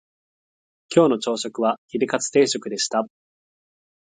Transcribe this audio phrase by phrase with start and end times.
[0.89, 3.05] 今日の朝食はヒレカツ定食でした